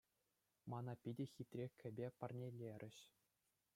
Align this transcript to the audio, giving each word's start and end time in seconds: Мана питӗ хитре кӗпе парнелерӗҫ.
Мана 0.73 0.93
питӗ 1.03 1.25
хитре 1.33 1.65
кӗпе 1.81 2.07
парнелерӗҫ. 2.23 2.97